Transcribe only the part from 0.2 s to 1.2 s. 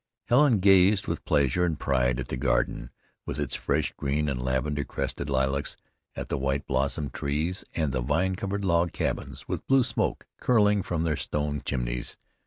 Helen gazed